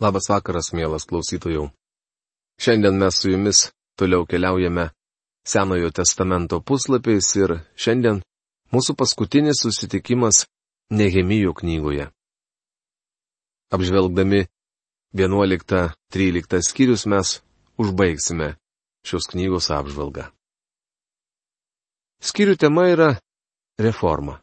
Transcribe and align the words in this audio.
Labas 0.00 0.30
vakaras, 0.32 0.70
mielas 0.72 1.04
klausytojų. 1.04 1.66
Šiandien 2.60 2.96
mes 2.96 3.18
su 3.20 3.28
jumis 3.34 3.66
toliau 4.00 4.24
keliaujame 4.24 4.86
Senojo 5.44 5.90
testamento 5.92 6.60
puslapiais 6.64 7.28
ir 7.36 7.52
šiandien 7.76 8.22
mūsų 8.72 8.96
paskutinis 8.96 9.60
susitikimas 9.60 10.46
Nehemijo 10.90 11.52
knygoje. 11.52 12.08
Apžvelgdami 13.76 14.46
11-13 15.12 16.64
skyrius 16.70 17.04
mes 17.04 17.36
užbaigsime 17.76 18.54
šios 19.04 19.28
knygos 19.28 19.68
apžvalgą. 19.68 20.30
Skyrių 22.24 22.56
tema 22.56 22.88
yra 22.88 23.12
reforma. 23.76 24.40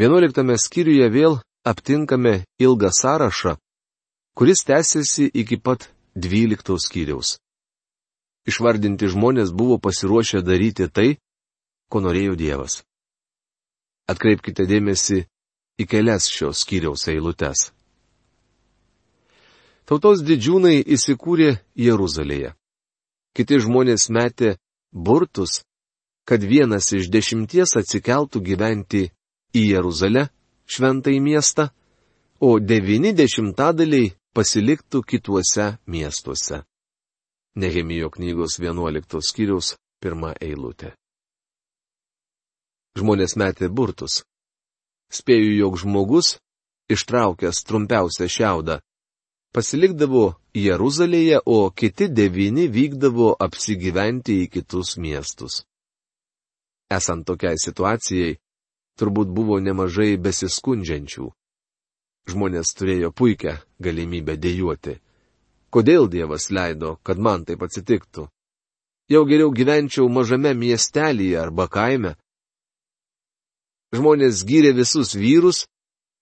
11 0.00 0.56
skyriuje 0.64 1.12
vėl 1.12 1.40
aptinkame 1.68 2.44
ilgą 2.56 2.88
sąrašą, 2.92 3.58
kuris 4.38 4.64
tęsiasi 4.64 5.24
iki 5.34 5.56
pat 5.58 5.80
12 6.16 6.78
skyriaus. 6.86 7.28
Išvardinti 8.46 9.08
žmonės 9.10 9.50
buvo 9.50 9.76
pasiruošę 9.82 10.44
daryti 10.46 10.86
tai, 10.96 11.16
ko 11.90 11.98
norėjo 12.04 12.36
Dievas. 12.38 12.84
Atkreipkite 14.06 14.62
dėmesį 14.70 15.18
į 15.82 15.86
kelias 15.90 16.28
šios 16.30 16.62
skyriaus 16.62 17.08
eilutes. 17.10 17.72
Tautos 19.90 20.22
didžiūnai 20.22 20.84
įsikūrė 20.86 21.50
Jeruzalėje. 21.74 22.52
Kiti 23.34 23.58
žmonės 23.58 24.06
metė 24.14 24.52
burtus, 24.92 25.64
kad 26.28 26.46
vienas 26.46 26.92
iš 26.94 27.10
dešimties 27.10 27.74
atsikeltų 27.82 28.44
gyventi 28.46 29.02
į 29.50 29.66
Jeruzalę, 29.72 30.28
šventąjį 30.70 31.20
miestą, 31.26 31.68
o 32.38 32.60
devyni 32.62 33.10
dešimtadaliai 33.18 34.14
pasiliktų 34.38 35.00
kituose 35.02 35.64
miestuose. 35.90 36.60
Nehemijo 37.58 38.06
knygos 38.14 38.60
11 38.62 39.18
skyriaus 39.28 39.72
pirmą 39.98 40.28
eilutę. 40.38 40.92
Žmonės 43.00 43.34
metė 43.34 43.66
burtus. 43.66 44.20
Spėju, 45.10 45.56
jog 45.58 45.78
žmogus, 45.82 46.36
ištraukęs 46.94 47.64
trumpiausią 47.66 48.28
šiaudą, 48.30 48.76
pasilikdavo 49.50 50.36
Jeruzalėje, 50.54 51.40
o 51.42 51.72
kiti 51.74 52.06
devyni 52.06 52.68
vykdavo 52.70 53.32
apsigyventi 53.42 54.44
į 54.44 54.52
kitus 54.54 54.94
miestus. 55.02 55.64
Esant 56.94 57.26
tokiai 57.26 57.58
situacijai, 57.58 58.38
turbūt 59.00 59.34
buvo 59.34 59.58
nemažai 59.58 60.14
besiskundžiančių 60.14 61.32
žmonės 62.32 62.74
turėjo 62.78 63.12
puikią 63.12 63.54
galimybę 63.82 64.36
dėjuoti. 64.36 64.98
Kodėl 65.74 66.08
Dievas 66.08 66.48
leido, 66.50 66.96
kad 67.02 67.18
man 67.18 67.44
taip 67.44 67.62
atsitiktų? 67.66 68.28
Jau 69.08 69.24
geriau 69.28 69.52
gyvenčiau 69.52 70.08
mažame 70.12 70.52
miestelėje 70.54 71.36
arba 71.40 71.68
kaime. 71.68 72.14
Žmonės 73.96 74.44
gyrė 74.44 74.74
visus 74.76 75.14
vyrus, 75.16 75.64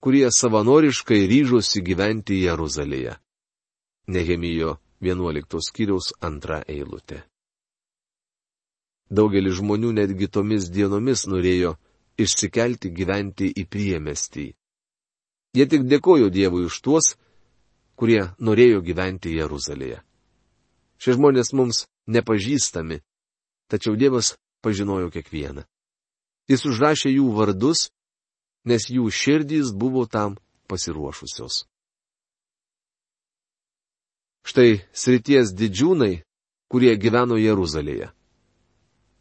kurie 0.03 0.27
savanoriškai 0.31 1.25
ryžosi 1.27 1.83
gyventi 1.83 2.43
Jeruzalėje. 2.45 3.17
Nehemijo 4.07 4.77
11 5.03 5.62
skyriaus 5.67 6.12
antra 6.23 6.61
eilutė. 6.71 7.25
Daugelis 9.11 9.59
žmonių 9.59 9.93
netgi 9.99 10.27
tomis 10.31 10.71
dienomis 10.71 11.27
norėjo 11.31 11.75
išsikelti 12.19 12.91
gyventi 12.91 13.51
į 13.51 13.67
priemestį. 13.71 14.47
Jie 15.57 15.65
tik 15.65 15.87
dėkojo 15.89 16.29
Dievui 16.29 16.67
už 16.69 16.81
tuos, 16.85 17.15
kurie 17.97 18.29
norėjo 18.37 18.83
gyventi 18.85 19.33
Jeruzalėje. 19.33 20.03
Šie 21.01 21.17
žmonės 21.17 21.55
mums 21.57 21.87
nepažįstami, 22.12 23.01
tačiau 23.73 23.97
Dievas 23.97 24.34
pažinojo 24.61 25.09
kiekvieną. 25.15 25.65
Jis 26.50 26.66
užrašė 26.69 27.15
jų 27.16 27.31
vardus, 27.33 27.89
nes 28.69 28.91
jų 28.93 29.09
širdys 29.11 29.72
buvo 29.72 30.05
tam 30.05 30.37
pasiruošusios. 30.69 31.65
Štai 34.47 34.84
srities 34.95 35.50
didžiūnai, 35.59 36.22
kurie 36.71 36.93
gyveno 37.00 37.39
Jeruzalėje. 37.41 38.12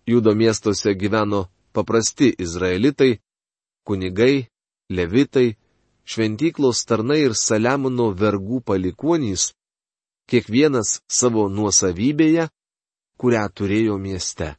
Judo 0.06 0.35
miestuose 0.38 0.94
gyveno 0.94 1.47
paprasti 1.74 2.29
izraelitai, 2.38 3.22
kunigai, 3.88 4.45
levitai, 4.90 5.56
šventyklos 6.05 6.85
tarnai 6.89 7.21
ir 7.25 7.33
Saliamono 7.38 8.11
vergų 8.13 8.61
palikuonys, 8.66 9.51
kiekvienas 10.29 10.99
savo 11.09 11.47
nuosavybėje, 11.49 12.47
kurią 13.17 13.43
turėjo 13.57 13.97
mieste. 14.01 14.55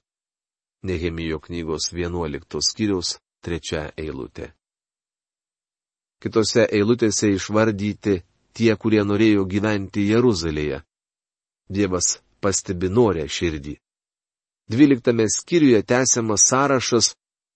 Nehemijo 0.86 1.40
knygos 1.40 1.90
11 1.92 2.62
skyriaus 2.62 3.16
3 3.46 3.90
eilutė. 3.96 4.52
Kitose 6.22 6.66
eilutėse 6.72 7.28
išvardyti 7.34 8.20
tie, 8.56 8.72
kurie 8.76 9.02
norėjo 9.04 9.44
gyventi 9.44 10.06
Jeruzalėje. 10.10 10.80
Dievas 11.68 12.20
pastebi 12.40 12.88
norę 12.88 13.26
širdį. 13.28 13.74
Dvyliktame 14.70 15.26
skyriuje 15.30 15.82
tęsiamas 15.82 16.46
sąrašas, 16.50 17.12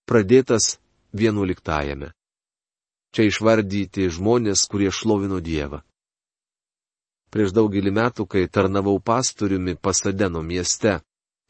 pradėtas 0.07 0.77
vienuoliktajame. 1.13 2.11
Čia 3.11 3.27
išvardyti 3.27 4.07
žmonės, 4.07 4.67
kurie 4.71 4.91
šlovino 4.91 5.41
Dievą. 5.43 5.81
Prieš 7.31 7.51
daugelį 7.55 7.91
metų, 7.95 8.25
kai 8.27 8.47
tarnavau 8.47 8.99
pastoriumi 8.99 9.75
Pasadeno 9.75 10.41
mieste, 10.43 10.99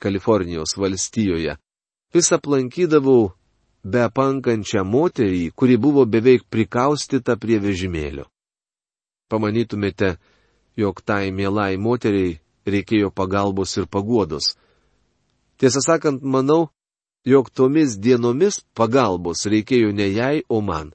Kalifornijos 0.02 0.74
valstijoje, 0.78 1.58
vis 2.14 2.32
aplankydavau 2.34 3.32
be 3.84 4.06
pankančią 4.14 4.84
moterį, 4.86 5.52
kuri 5.58 5.78
buvo 5.78 6.06
beveik 6.06 6.46
prikaustyta 6.50 7.38
prie 7.38 7.60
vežimėlio. 7.62 8.26
Pamanytumėte, 9.30 10.18
jog 10.78 11.02
tai 11.06 11.32
mielai 11.32 11.78
moteriai 11.78 12.40
reikėjo 12.66 13.10
pagalbos 13.14 13.78
ir 13.78 13.88
paguodos. 13.90 14.56
Tiesą 15.58 15.82
sakant, 15.82 16.22
manau, 16.22 16.70
jog 17.26 17.50
tomis 17.54 17.98
dienomis 17.98 18.62
pagalbos 18.74 19.46
reikėjo 19.46 19.94
ne 19.94 20.10
jai, 20.10 20.42
o 20.50 20.62
man. 20.62 20.94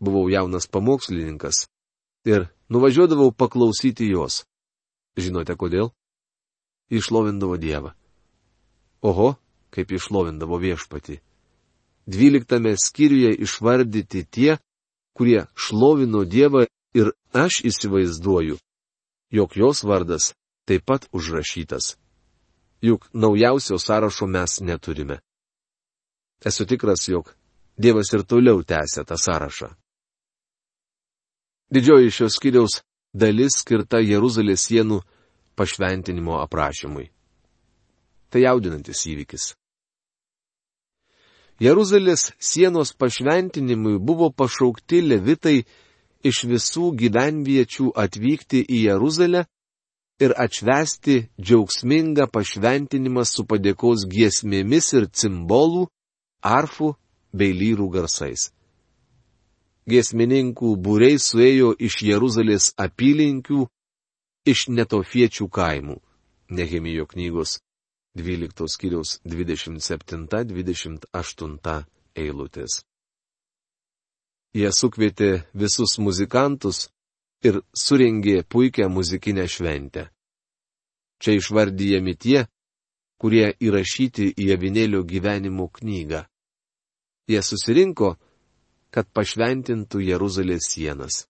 Buvau 0.00 0.28
jaunas 0.28 0.66
pamokslininkas 0.68 1.66
ir 2.24 2.48
nuvažiuodavau 2.68 3.32
paklausyti 3.32 4.10
jos. 4.10 4.44
Žinote 5.16 5.56
kodėl? 5.56 5.92
Išlovindavo 6.92 7.56
Dievą. 7.56 7.94
Oho, 9.02 9.36
kaip 9.70 9.92
išlovindavo 9.92 10.58
viešpati. 10.60 11.20
Dvyliktame 12.06 12.74
skyriuje 12.78 13.34
išvardyti 13.42 14.24
tie, 14.24 14.58
kurie 15.16 15.46
šlovino 15.54 16.24
Dievą 16.24 16.66
ir 16.94 17.12
aš 17.32 17.62
įsivaizduoju, 17.70 18.58
jog 19.30 19.56
jos 19.56 19.82
vardas 19.84 20.34
taip 20.66 20.84
pat 20.84 21.08
užrašytas. 21.12 21.96
Juk 22.82 23.08
naujausio 23.12 23.78
sąrašo 23.78 24.26
mes 24.26 24.60
neturime. 24.60 25.20
Esu 26.44 26.66
tikras, 26.66 27.08
jog 27.08 27.34
Dievas 27.78 28.12
ir 28.12 28.22
toliau 28.22 28.62
tęsia 28.62 29.04
tą 29.04 29.16
sąrašą. 29.16 29.74
Didžioji 31.70 32.10
šios 32.10 32.36
skiriaus 32.38 32.74
dalis 33.10 33.58
skirta 33.58 33.98
Jeruzalės 33.98 34.68
sienų 34.68 35.00
pašventinimo 35.58 36.36
aprašymui. 36.38 37.08
Tai 38.30 38.42
jaudinantis 38.44 39.02
įvykis. 39.10 39.54
Jeruzalės 41.58 42.30
sienos 42.38 42.92
pašventinimui 42.94 43.98
buvo 43.98 44.30
pašaukti 44.30 45.00
levitai 45.02 45.64
iš 46.22 46.44
visų 46.46 46.92
gyvenviečių 47.02 47.90
atvykti 47.98 48.62
į 48.62 48.82
Jeruzalę 48.86 49.46
ir 50.22 50.34
atšvesti 50.36 51.16
džiaugsmingą 51.40 52.28
pašventinimą 52.30 53.24
su 53.26 53.46
padėkos 53.48 54.06
giesmėmis 54.06 54.92
ir 55.00 55.10
cimbolų, 55.10 55.88
arfų 56.42 56.92
bei 57.34 57.56
lyrų 57.56 57.88
garsais 57.96 58.52
giesmininkų 59.90 60.76
būriai 60.82 61.18
suėjo 61.22 61.74
iš 61.78 62.02
Jeruzalės 62.08 62.74
apylinkių, 62.76 63.66
iš 64.46 64.68
netofiečių 64.70 65.48
kaimų. 65.48 66.00
Nehemijo 66.50 67.06
knygos 67.10 67.60
12 68.16 68.68
skyriaus 68.70 69.20
27-28 69.26 71.84
eilutės. 72.16 72.84
Jie 74.56 74.72
sukvietė 74.72 75.44
visus 75.52 75.98
muzikantus 76.00 76.88
ir 77.44 77.60
suringė 77.76 78.42
puikią 78.48 78.88
muzikinę 78.88 79.44
šventę. 79.48 80.08
Čia 81.20 81.32
išvardyjami 81.36 82.14
tie, 82.16 82.46
kurie 83.20 83.52
įrašyti 83.60 84.32
į 84.36 84.52
avinėlio 84.56 85.04
gyvenimo 85.04 85.68
knygą. 85.72 86.26
Jie 87.28 87.42
susirinko 87.42 88.16
kad 88.96 89.08
pašventintų 89.12 90.00
Jeruzalės 90.00 90.70
sienas. 90.72 91.26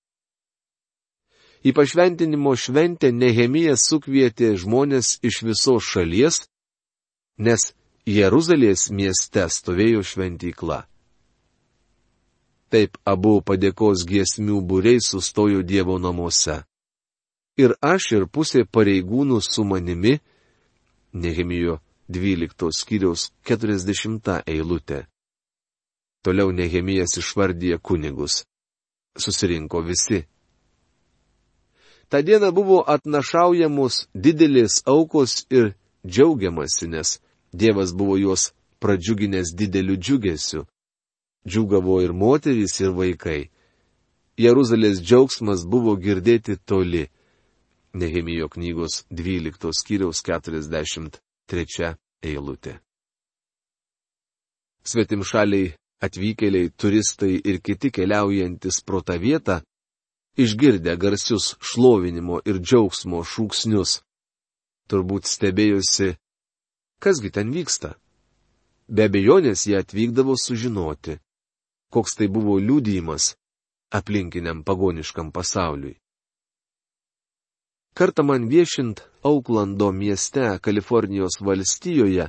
Į 1.67 1.73
pašventinimo 1.75 2.53
šventę 2.55 3.11
Nehemijas 3.11 3.89
sukvietė 3.91 4.53
žmonės 4.55 5.17
iš 5.27 5.41
visos 5.49 5.89
šalies, 5.91 6.45
nes 7.43 7.73
Jeruzalės 8.07 8.87
mieste 8.95 9.49
stovėjo 9.51 10.05
šventykla. 10.07 10.85
Taip 12.71 13.01
abu 13.03 13.41
padėkos 13.43 14.07
giesmių 14.07 14.61
būriai 14.63 15.03
sustojo 15.03 15.67
Dievo 15.67 15.99
namuose. 15.99 16.61
Ir 17.59 17.75
aš 17.83 18.13
ir 18.15 18.29
pusė 18.31 18.63
pareigūnų 18.63 19.41
su 19.43 19.67
manimi, 19.67 20.21
Nehemijo 21.17 21.81
12 22.07 22.71
skyriaus 22.79 23.31
40 23.43 24.43
eilutė. 24.47 25.07
Toliau 26.26 26.50
Nehemijas 26.52 27.14
išvardyje 27.20 27.78
kunigus. 27.78 28.43
Susirinko 29.17 29.81
visi 29.87 30.25
Ta 32.08 32.23
diena 32.23 32.52
buvo 32.55 32.84
atnašaujamos 32.87 33.94
didelės 34.14 34.82
aukos 34.87 35.46
ir 35.50 35.73
džiaugiamasi, 36.06 36.87
nes 36.94 37.19
Dievas 37.52 37.94
buvo 37.94 38.17
juos 38.19 38.52
pradžiuginęs 38.82 39.55
dideliu 39.58 39.96
džiugesiu. 39.96 40.67
Džiugavo 41.49 42.00
ir 42.02 42.12
moterys, 42.12 42.75
ir 42.81 42.93
vaikai. 42.93 43.49
Jeruzalės 44.38 45.00
džiaugsmas 45.00 45.64
buvo 45.67 45.96
girdėti 45.96 46.58
toli. 46.64 47.06
Nehemijo 47.94 48.50
knygos 48.52 49.06
12 49.11 49.72
skyriaus 49.72 50.20
43 50.22 51.94
eilutė. 52.22 52.76
Svetimšaliai, 54.84 55.72
atvykėliai, 56.04 56.72
turistai 56.76 57.37
ir 57.40 57.60
kiti 57.64 57.90
keliaujantis 57.94 58.82
pro 58.84 59.00
tą 59.00 59.16
vietą 59.20 59.60
išgirdę 60.37 60.96
garsius 60.96 61.56
šlovinimo 61.60 62.40
ir 62.44 62.60
džiaugsmo 62.60 63.22
šūksnius. 63.25 64.00
Turbūt 64.87 65.26
stebėjosi, 65.26 66.14
kasgi 67.02 67.32
ten 67.32 67.50
vyksta. 67.50 67.96
Be 68.87 69.08
abejonės 69.08 69.66
jie 69.66 69.81
atvykdavo 69.81 70.37
sužinoti, 70.38 71.16
koks 71.90 72.14
tai 72.20 72.28
buvo 72.31 72.60
liūdėjimas 72.62 73.32
aplinkiniam 73.90 74.62
pagoniškam 74.62 75.32
pasauliui. 75.34 75.96
Kartą 77.96 78.22
man 78.22 78.46
viešint 78.46 79.00
Auklando 79.25 79.88
mieste, 79.90 80.60
Kalifornijos 80.62 81.40
valstijoje, 81.40 82.28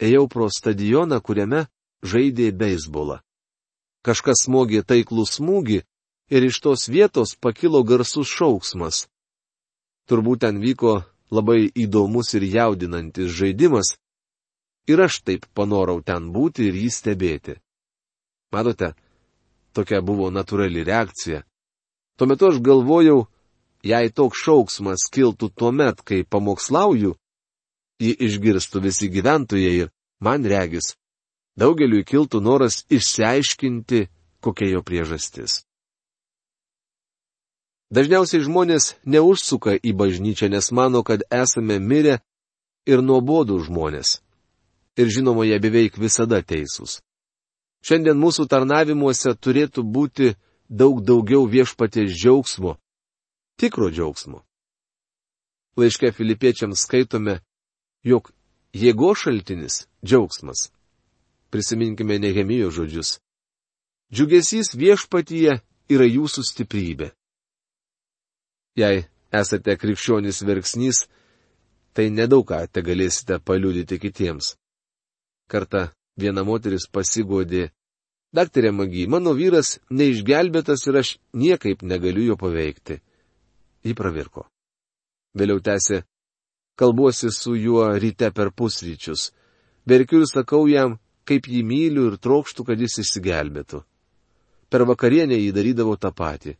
ėjau 0.00 0.24
pro 0.32 0.48
stadioną, 0.50 1.20
kuriame 1.20 1.66
žaidė 2.02 2.50
beisbolą. 2.52 3.20
Kažkas 4.06 4.46
smogė 4.46 4.82
taiklų 4.86 5.24
smūgį 5.26 5.78
ir 6.30 6.44
iš 6.48 6.60
tos 6.64 6.88
vietos 6.88 7.34
pakilo 7.40 7.82
garsus 7.84 8.28
šauksmas. 8.30 9.06
Turbūt 10.08 10.44
ten 10.44 10.60
vyko 10.62 11.02
labai 11.30 11.68
įdomus 11.76 12.32
ir 12.38 12.46
jaudinantis 12.48 13.32
žaidimas, 13.34 13.96
ir 14.88 15.00
aš 15.04 15.20
taip 15.26 15.46
panorau 15.54 16.00
ten 16.00 16.30
būti 16.32 16.68
ir 16.68 16.78
jį 16.82 16.90
stebėti. 16.92 17.58
Matote, 18.52 18.94
tokia 19.76 20.00
buvo 20.00 20.30
natūrali 20.32 20.84
reakcija. 20.84 21.42
Tuo 22.16 22.26
metu 22.26 22.48
aš 22.48 22.62
galvojau, 22.64 23.26
jei 23.84 24.10
toks 24.10 24.40
šauksmas 24.44 25.08
kiltų 25.12 25.52
tuo 25.54 25.72
met, 25.72 26.00
kai 26.02 26.24
pamokslauju, 26.24 27.12
jį 28.00 28.12
išgirstų 28.26 28.82
visi 28.88 29.10
gyventojai 29.12 29.74
ir, 29.84 29.92
man 30.24 30.46
regis, 30.48 30.96
daugeliu 31.58 32.04
kiltų 32.06 32.40
noras 32.40 32.84
išsiaiškinti, 32.90 34.06
kokia 34.40 34.70
jo 34.76 34.82
priežastis. 34.86 35.64
Dažniausiai 37.88 38.44
žmonės 38.44 38.94
neužsuka 39.08 39.78
į 39.80 39.94
bažnyčią, 39.96 40.50
nes 40.52 40.70
mano, 40.76 41.00
kad 41.02 41.24
esame 41.32 41.78
mirę 41.80 42.18
ir 42.86 43.00
nuobodų 43.00 43.62
žmonės. 43.64 44.18
Ir 45.00 45.08
žinoma, 45.08 45.46
jie 45.48 45.56
beveik 45.62 45.96
visada 45.96 46.42
teisūs. 46.44 46.98
Šiandien 47.80 48.18
mūsų 48.18 48.48
tarnavimuose 48.50 49.32
turėtų 49.38 49.86
būti 49.86 50.34
daug 50.68 51.00
daugiau 51.00 51.46
viešpatės 51.48 52.12
džiaugsmo, 52.12 52.76
tikro 53.56 53.88
džiaugsmo. 53.88 54.42
Laiške 55.78 56.10
filipiečiams 56.12 56.82
skaitome, 56.84 57.38
jog 58.04 58.32
jėgo 58.74 59.14
šaltinis- 59.14 59.86
džiaugsmas. 60.06 60.68
Prisiminkime 61.50 62.18
Nehemijo 62.18 62.70
žodžius. 62.70 63.18
Džiugesys 64.12 64.74
viešpatyje 64.76 65.58
yra 65.92 66.06
jūsų 66.08 66.44
stiprybė. 66.44 67.12
Jei 68.76 69.06
esate 69.32 69.76
krikščionis 69.76 70.42
verksnys, 70.48 71.06
tai 71.92 72.08
nedaug 72.14 72.46
ką 72.48 72.60
te 72.72 72.84
galėsite 72.84 73.40
paliudyti 73.40 73.98
kitiems. 74.00 74.54
Karta 75.48 75.88
viena 76.20 76.44
moteris 76.44 76.86
pasigodė, 76.92 77.70
daktarė 78.36 78.72
Magi, 78.72 79.06
mano 79.08 79.32
vyras 79.34 79.78
neišgelbėtas 79.90 80.84
ir 80.88 81.00
aš 81.00 81.16
niekaip 81.32 81.82
negaliu 81.82 82.28
jo 82.30 82.36
paveikti. 82.36 83.00
Ji 83.84 83.96
pravirko. 83.96 84.46
Vėliau 85.38 85.60
tęsė, 85.64 86.02
kalbuosi 86.78 87.32
su 87.32 87.56
juo 87.56 87.88
ryte 87.96 88.30
per 88.34 88.52
pusryčius. 88.52 89.30
Verkiu 89.88 90.22
ir 90.22 90.28
sakau 90.28 90.66
jam, 90.68 90.98
kaip 91.28 91.48
jį 91.48 91.62
myliu 91.66 92.08
ir 92.10 92.16
trokštų, 92.16 92.64
kad 92.70 92.80
jis 92.80 93.00
išsigelbėtų. 93.04 93.82
Per 94.68 94.84
vakarienę 94.88 95.36
jį 95.36 95.52
darydavo 95.56 95.96
tą 96.00 96.12
patį. 96.12 96.56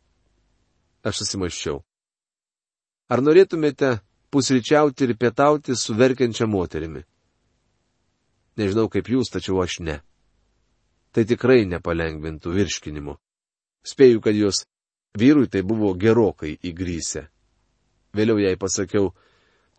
Aš 1.05 1.23
susimaščiau. 1.23 1.79
Ar 3.09 3.23
norėtumėte 3.25 3.95
pusryčiauti 4.29 5.07
ir 5.07 5.15
pietauti 5.17 5.77
su 5.77 5.95
verkiančia 5.97 6.45
moterimi? 6.45 7.01
Nežinau 8.59 8.89
kaip 8.91 9.09
jūs, 9.09 9.31
tačiau 9.33 9.61
aš 9.63 9.79
ne. 9.85 9.97
Tai 11.15 11.25
tikrai 11.25 11.63
nepalengvintų 11.65 12.53
virškinimu. 12.53 13.15
Spėju, 13.87 14.21
kad 14.21 14.35
jos 14.37 14.65
vyrui 15.17 15.49
tai 15.49 15.63
buvo 15.65 15.93
gerokai 15.97 16.57
įgrysę. 16.61 17.25
Vėliau 18.13 18.37
jai 18.41 18.57
pasakiau, 18.59 19.13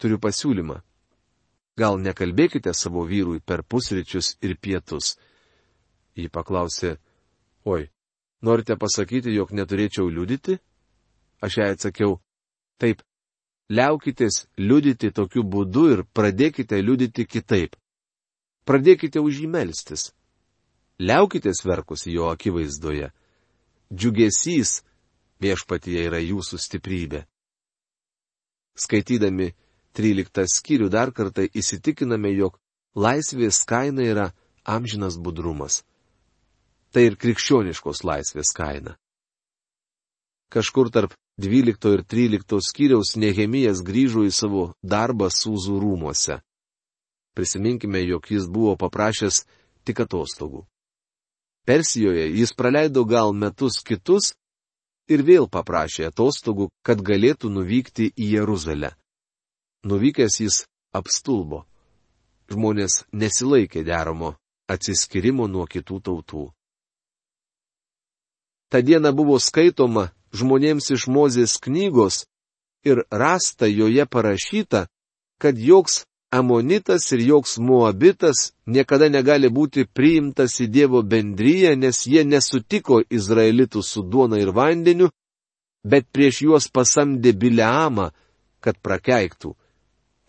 turiu 0.01 0.19
pasiūlymą. 0.23 0.81
Gal 1.79 2.01
nekalbėkite 2.03 2.73
savo 2.75 3.05
vyrui 3.07 3.41
per 3.41 3.63
pusryčius 3.63 4.35
ir 4.43 4.57
pietus. 4.59 5.17
Ji 6.19 6.29
paklausė, 6.29 6.97
oi, 7.65 7.87
norite 8.43 8.77
pasakyti, 8.77 9.33
jog 9.35 9.53
neturėčiau 9.55 10.11
liudyti? 10.11 10.59
Aš 11.41 11.57
jai 11.57 11.71
atsakiau, 11.75 12.19
taip, 12.81 13.03
liaukitės 13.71 14.45
liudyti 14.59 15.13
tokiu 15.15 15.45
būdu 15.47 15.87
ir 15.95 16.03
pradėkite 16.05 16.81
liudyti 16.83 17.25
kitaip. 17.25 17.77
Pradėkite 18.67 19.23
už 19.23 19.45
jį 19.45 19.49
melstis. 19.49 20.11
Liaukitės 21.01 21.65
verkus 21.65 22.05
jo 22.07 22.29
akivaizdoje. 22.29 23.09
Džiugesys 23.95 24.83
viešpatyje 25.41 26.05
yra 26.11 26.21
jūsų 26.21 26.59
stiprybė. 26.61 27.25
Skaitydami 28.77 29.55
13 29.97 30.47
skyrių 30.47 30.89
dar 30.91 31.13
kartą 31.13 31.47
įsitikiname, 31.51 32.33
jog 32.37 32.59
laisvės 32.95 33.65
kaina 33.67 34.05
yra 34.07 34.27
amžinas 34.65 35.19
budrumas. 35.19 35.83
Tai 36.91 37.07
ir 37.07 37.17
krikščioniškos 37.17 38.03
laisvės 38.07 38.53
kaina. 38.55 38.97
Kažkur 40.51 40.91
tarp 40.91 41.15
12 41.39 41.95
ir 41.95 42.03
13 42.03 42.59
skyriaus 42.67 43.15
Nehemijas 43.17 43.85
grįžo 43.87 44.27
į 44.27 44.33
savo 44.35 44.65
darbą 44.83 45.31
Sūzų 45.31 45.79
rūmuose. 45.81 46.41
Prisiminkime, 47.39 48.03
jog 48.03 48.27
jis 48.27 48.49
buvo 48.51 48.75
paprašęs 48.77 49.45
tik 49.87 50.03
atostogų. 50.05 50.67
Persijoje 51.65 52.27
jis 52.35 52.53
praleido 52.59 53.05
gal 53.05 53.33
metus 53.33 53.79
kitus 53.87 54.33
ir 55.09 55.23
vėl 55.23 55.47
paprašė 55.47 56.09
atostogų, 56.11 56.69
kad 56.83 56.99
galėtų 56.99 57.51
nuvykti 57.55 58.11
į 58.17 58.33
Jeruzalę. 58.35 58.97
Nuvykęs 59.85 60.41
jis 60.41 60.57
apstulbo. 60.93 61.65
Žmonės 62.51 63.05
nesilaikė 63.13 63.85
deramo 63.87 64.35
atsiskirimo 64.69 65.47
nuo 65.49 65.67
kitų 65.71 66.01
tautų. 66.07 66.45
Ta 68.71 68.83
diena 68.87 69.13
buvo 69.15 69.39
skaitoma 69.39 70.11
žmonėms 70.37 70.91
iš 70.95 71.07
Mozės 71.11 71.57
knygos 71.63 72.25
ir 72.87 73.03
rasta 73.11 73.67
joje 73.67 74.07
parašyta, 74.07 74.87
kad 75.43 75.59
joks 75.59 76.05
amonitas 76.31 77.11
ir 77.13 77.25
joks 77.27 77.59
muabitas 77.59 78.53
niekada 78.67 79.09
negali 79.11 79.51
būti 79.51 79.87
priimtas 79.87 80.61
į 80.63 80.69
Dievo 80.71 81.03
bendryją, 81.03 81.75
nes 81.75 82.07
jie 82.07 82.23
nesutiko 82.25 83.03
Izraelitų 83.11 83.83
su 83.83 84.03
duona 84.03 84.39
ir 84.39 84.53
vandeniu, 84.55 85.11
bet 85.83 86.07
prieš 86.13 86.43
juos 86.47 86.69
pasamdė 86.71 87.33
Bileamą, 87.33 88.11
kad 88.61 88.79
prakeiktų. 88.79 89.57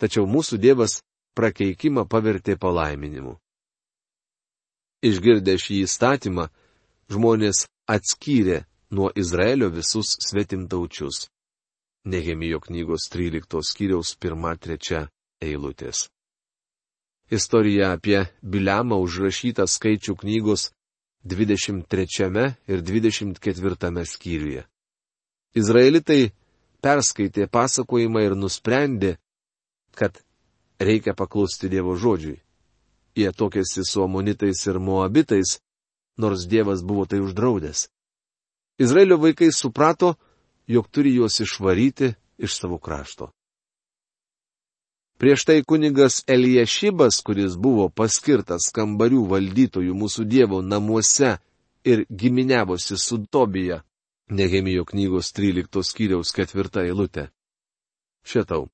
Tačiau 0.01 0.25
mūsų 0.25 0.57
Dievas 0.57 1.01
prakeikimą 1.37 2.07
pavertė 2.09 2.57
palaiminimu. 2.57 3.35
Išgirdę 5.05 5.53
šį 5.61 5.83
įstatymą, 5.85 6.47
žmonės 7.13 7.65
atskyrė 7.89 8.63
nuo 8.91 9.11
Izraelio 9.15 9.69
visus 9.69 10.15
svetimtaučius. 10.25 11.27
Nehemijo 12.05 12.59
knygos 12.65 13.05
13 13.13 13.61
skyriaus 13.61 14.15
1-3 14.17 15.05
eilutės. 15.41 16.09
Istorija 17.31 17.93
apie 17.95 18.25
Biliamą 18.41 18.97
užrašyta 19.05 19.67
skaičių 19.69 20.17
knygos 20.19 20.71
23 21.23 22.57
ir 22.67 22.81
24 22.81 24.05
skyriuje. 24.05 24.65
Izraelitai 25.55 26.31
perskaitė 26.81 27.47
pasakojimą 27.47 28.25
ir 28.25 28.35
nusprendė, 28.35 29.17
kad 29.95 30.17
reikia 30.79 31.13
paklusti 31.13 31.69
Dievo 31.69 31.95
žodžiui. 31.95 32.41
Jie 33.15 33.31
tokėsi 33.35 33.83
su 33.83 34.03
amonitais 34.03 34.65
ir 34.67 34.79
moabitais, 34.79 35.59
nors 36.17 36.47
Dievas 36.47 36.83
buvo 36.83 37.05
tai 37.05 37.19
uždraudęs. 37.19 37.89
Izraelio 38.79 39.17
vaikai 39.17 39.51
suprato, 39.51 40.15
jog 40.67 40.87
turi 40.87 41.13
juos 41.15 41.39
išvaryti 41.39 42.13
iš 42.37 42.57
savo 42.59 42.77
krašto. 42.77 43.31
Prieš 45.21 45.45
tai 45.45 45.63
kunigas 45.63 46.23
Eliešibas, 46.27 47.19
kuris 47.21 47.53
buvo 47.57 47.89
paskirtas 47.93 48.71
kambarių 48.73 49.27
valdytojų 49.29 49.93
mūsų 49.93 50.25
Dievo 50.25 50.61
namuose 50.65 51.35
ir 51.85 52.05
giminiavosi 52.09 52.97
su 52.97 53.19
Tobija, 53.29 53.83
Nehemijo 54.31 54.85
knygos 54.85 55.33
13 55.37 55.83
skyriaus 55.83 56.33
4 56.33 56.87
eilutė. 56.87 57.27
Šitau. 58.23 58.69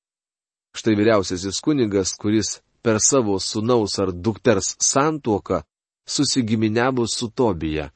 Štai 0.76 0.94
vyriausiasis 0.98 1.60
kunigas, 1.64 2.14
kuris 2.20 2.60
per 2.82 2.98
savo 3.00 3.38
sunaus 3.38 3.98
ar 3.98 4.12
dukters 4.12 4.76
santuoką 4.80 5.62
susigiminiavo 6.06 7.06
su 7.06 7.30
Tobija. 7.30 7.90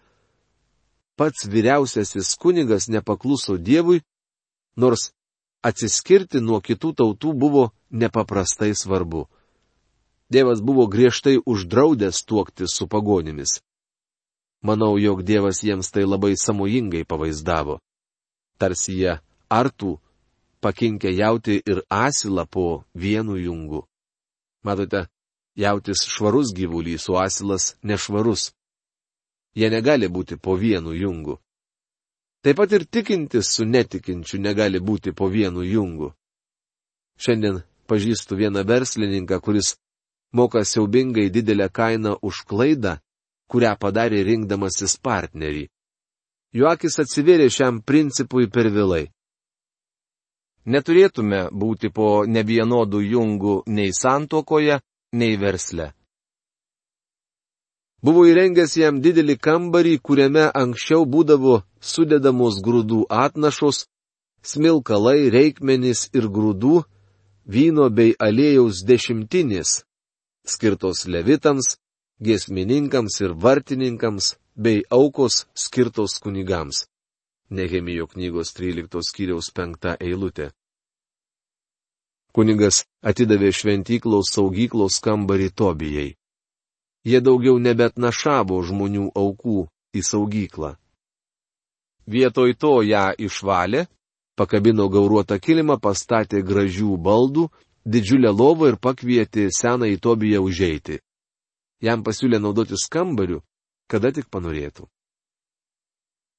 Pats 1.17 1.47
vyriausiasis 1.47 2.37
kunigas 2.37 2.89
nepakluso 2.89 3.57
Dievui, 3.57 4.03
nors 4.77 5.13
atsiskirti 5.63 6.41
nuo 6.41 6.61
kitų 6.61 6.95
tautų 6.99 7.33
buvo 7.33 7.71
nepaprastai 7.91 8.73
svarbu. 8.75 9.29
Dievas 10.33 10.63
buvo 10.65 10.87
griežtai 10.89 11.37
uždraudęs 11.45 12.25
tuokti 12.25 12.65
su 12.67 12.89
pagonimis. 12.89 13.61
Manau, 14.63 14.97
jog 14.99 15.23
Dievas 15.23 15.61
jiems 15.63 15.91
tai 15.93 16.05
labai 16.07 16.35
samojingai 16.39 17.05
pavaizdavo. 17.05 17.81
Tarsi 18.59 18.95
jie 19.01 19.19
artų 19.51 19.99
pakinkę 20.63 21.11
jauti 21.13 21.63
ir 21.71 21.83
asilą 21.89 22.47
po 22.47 22.85
vienu 22.95 23.37
jungu. 23.37 23.81
Matote, 24.65 25.07
jautis 25.57 26.07
švarus 26.07 26.53
gyvulys, 26.55 27.09
o 27.11 27.19
asilas 27.19 27.77
nešvarus. 27.83 28.53
Jie 29.55 29.69
negali 29.71 30.09
būti 30.09 30.39
po 30.39 30.57
vienu 30.57 30.95
jungu. 30.95 31.39
Taip 32.43 32.57
pat 32.57 32.73
ir 32.73 32.87
tikintis 32.87 33.53
su 33.55 33.65
netikinčiu 33.65 34.41
negali 34.41 34.81
būti 34.81 35.13
po 35.13 35.29
vienu 35.29 35.63
jungu. 35.63 36.13
Šiandien 37.19 37.63
pažįstu 37.87 38.39
vieną 38.41 38.65
verslininką, 38.67 39.39
kuris 39.45 39.77
moka 40.33 40.65
siaubingai 40.65 41.31
didelę 41.31 41.69
kainą 41.69 42.17
už 42.23 42.43
klaidą, 42.49 42.97
kurią 43.51 43.77
padarė 43.83 44.23
rinkdamasis 44.25 44.97
partnerį. 44.99 45.69
Jo 46.57 46.69
akis 46.73 46.99
atsivėrė 47.03 47.49
šiam 47.53 47.83
principui 47.83 48.49
per 48.49 48.71
vėlai. 48.73 49.11
Neturėtume 50.65 51.49
būti 51.51 51.91
po 51.91 52.23
nevienodų 52.27 53.01
jungų 53.03 53.55
nei 53.67 53.91
santokoje, 53.91 54.79
nei 55.13 55.37
versle. 55.37 55.93
Buvo 58.03 58.25
įrengęs 58.27 58.77
jam 58.79 59.01
didelį 59.03 59.37
kambarį, 59.39 59.99
kuriame 59.99 60.49
anksčiau 60.51 61.05
būdavo 61.07 61.63
sudedamos 61.79 62.59
grūdų 62.63 63.05
atnašos, 63.11 63.87
smilkalai, 64.43 65.31
reikmenys 65.31 66.09
ir 66.15 66.27
grūdų, 66.27 66.83
vyno 67.47 67.89
bei 67.91 68.15
aliejaus 68.19 68.83
dešimtinės, 68.87 69.83
skirtos 70.47 71.07
levitams, 71.07 71.77
giesmininkams 72.23 73.21
ir 73.23 73.35
vartininkams, 73.35 74.35
bei 74.55 74.83
aukos 74.91 75.47
skirtos 75.55 76.19
kunigams. 76.23 76.87
Nehemijo 77.53 78.07
knygos 78.09 78.55
13 78.57 79.03
skyriaus 79.05 79.51
5 79.53 79.97
eilutė. 80.01 80.49
Kunigas 82.33 82.87
atidavė 83.05 83.51
šventyklos 83.53 84.31
saugyklos 84.33 84.97
kambarį 85.05 85.49
Tobijai. 85.53 86.11
Jie 87.05 87.21
daugiau 87.21 87.59
nebet 87.61 87.99
našavo 88.01 88.63
žmonių 88.65 89.11
aukų 89.23 89.67
į 89.93 90.05
saugyklą. 90.11 90.71
Vietoj 92.09 92.55
to 92.57 92.73
ją 92.89 93.05
išvalė, 93.19 93.85
pakabino 94.39 94.89
gauruotą 94.89 95.37
kilimą, 95.39 95.77
pastatė 95.77 96.41
gražių 96.41 96.97
baldų, 96.97 97.51
didžiulę 97.85 98.33
lovą 98.33 98.73
ir 98.73 98.81
pakvietė 98.81 99.51
seną 99.53 99.93
į 99.93 100.01
Tobiją 100.01 100.41
užeiti. 100.49 101.03
Jam 101.85 102.01
pasiūlė 102.07 102.41
naudotis 102.41 102.89
kambariu, 102.89 103.43
kada 103.91 104.13
tik 104.15 104.31
panorėtų. 104.33 104.89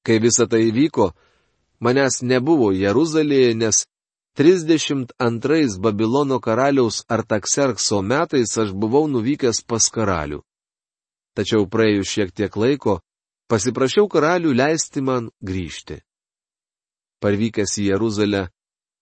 Kai 0.04 0.20
visa 0.20 0.46
tai 0.46 0.66
įvyko, 0.68 1.12
manęs 1.80 2.20
nebuvo 2.22 2.72
Jeruzalėje, 2.76 3.54
nes 3.56 3.84
32 4.36 5.78
Babilono 5.80 6.40
karaliaus 6.40 7.04
Artakserkso 7.08 8.02
metais 8.02 8.52
aš 8.58 8.72
buvau 8.74 9.06
nuvykęs 9.08 9.62
pas 9.66 9.86
karalių. 9.96 10.42
Tačiau 11.34 11.68
praėjus 11.70 12.10
šiek 12.10 12.34
tiek 12.34 12.56
laiko, 12.56 12.98
pasiprašiau 13.48 14.08
karalių 14.10 14.52
leisti 14.54 15.00
man 15.00 15.30
grįžti. 15.38 16.00
Parvykęs 17.22 17.78
į 17.78 17.86
Jeruzalę, 17.92 18.42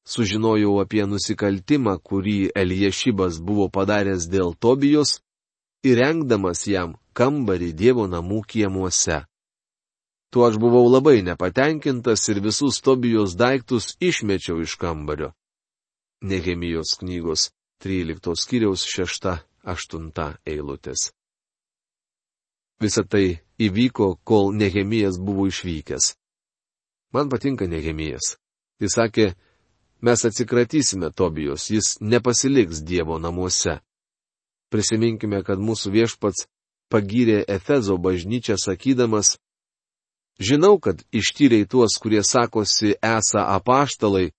sužinojau 0.07 0.79
apie 0.85 1.03
nusikaltimą, 1.09 1.97
kurį 1.99 2.53
Eliešibas 2.55 3.41
buvo 3.41 3.67
padaręs 3.73 4.29
dėl 4.29 4.55
Tobijos, 4.55 5.19
įrengdamas 5.83 6.67
jam 6.69 6.95
kambarį 7.17 7.73
Dievo 7.73 8.07
namų 8.07 8.45
kiemuose. 8.47 9.25
Tuo 10.33 10.47
aš 10.49 10.57
buvau 10.57 10.89
labai 10.89 11.21
nepatenkintas 11.23 12.29
ir 12.33 12.39
visus 12.41 12.81
Tobijos 12.81 13.37
daiktus 13.37 13.97
išmečiau 14.01 14.63
iš 14.65 14.79
kambario. 14.81 15.33
Nehemijos 16.25 16.97
knygos 17.01 17.51
13 17.85 18.33
skyriaus 18.43 18.87
6-8 18.89 20.33
eilutės. 20.49 21.11
Visą 22.81 23.05
tai 23.05 23.43
įvyko, 23.61 24.09
kol 24.25 24.55
Nehemijas 24.57 25.21
buvo 25.21 25.45
išvykęs. 25.53 26.15
Man 27.13 27.29
patinka 27.29 27.69
Nehemijas. 27.69 28.39
Jis 28.81 28.97
sakė, 28.97 29.27
mes 30.01 30.25
atsikratysime 30.25 31.13
Tobijos, 31.13 31.69
jis 31.71 31.99
nepasiliks 32.01 32.81
Dievo 32.81 33.21
namuose. 33.21 33.83
Prisiminkime, 34.73 35.45
kad 35.45 35.61
mūsų 35.61 35.93
viešpats 35.93 36.49
pagyrė 36.89 37.43
Efezo 37.45 38.01
bažnyčią 38.01 38.57
sakydamas, 38.57 39.37
Žinau, 40.41 40.79
kad 40.79 41.03
ištyriai 41.13 41.67
tuos, 41.69 41.99
kurie 42.01 42.23
sakosi 42.25 42.95
esą 42.97 43.45
apaštalai, 43.57 44.33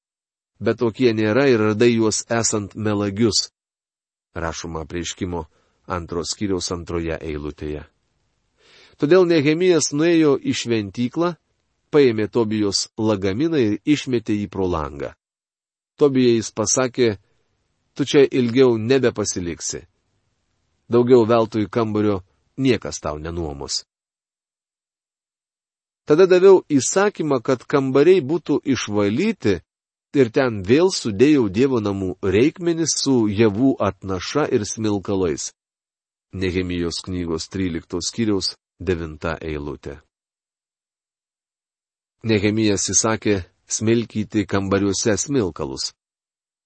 bet 0.60 0.80
tokie 0.80 1.14
nėra 1.14 1.48
ir 1.52 1.62
radai 1.70 1.94
juos 1.94 2.24
esant 2.30 2.76
melagius. 2.76 3.52
Rašoma 4.34 4.86
prieškimo 4.90 5.46
antros 5.88 6.34
kiriaus 6.38 6.72
antroje 6.74 7.18
eilutėje. 7.22 7.84
Todėl 8.98 9.26
Nehemijas 9.30 9.92
nuėjo 9.94 10.38
į 10.38 10.54
šventyklą, 10.58 11.34
paėmė 11.94 12.28
Tobijos 12.30 12.88
lagaminą 12.98 13.62
ir 13.62 13.80
išmetė 13.86 14.38
jį 14.38 14.50
pro 14.50 14.68
langą. 14.70 15.14
Tobijai 15.98 16.38
jis 16.40 16.50
pasakė, 16.58 17.10
tu 17.94 18.06
čia 18.06 18.26
ilgiau 18.26 18.78
nebepasiliksi. 18.78 19.84
Daugiau 20.90 21.26
veltui 21.26 21.70
kambario 21.70 22.22
niekas 22.58 23.00
tau 23.02 23.18
nenuomos. 23.18 23.84
Tada 26.06 26.28
daviau 26.28 26.64
įsakymą, 26.68 27.40
kad 27.40 27.64
kambariai 27.64 28.22
būtų 28.22 28.60
išvalyti 28.74 29.60
ir 30.20 30.32
ten 30.36 30.62
vėl 30.68 30.92
sudėjau 30.92 31.48
Dievo 31.50 31.80
namų 31.80 32.16
reikmenis 32.22 32.98
su 33.00 33.28
javų 33.32 33.78
atnaša 33.80 34.50
ir 34.52 34.66
smilkalais. 34.68 35.54
Nehemijos 36.34 37.00
knygos 37.06 37.48
13 37.54 38.02
skyriaus 38.04 38.56
9 38.82 39.38
eilutė. 39.40 40.02
Nehemijas 42.24 42.90
įsakė 42.90 43.44
smilkyti 43.68 44.46
kambariuose 44.48 45.16
smilkalus. 45.18 45.94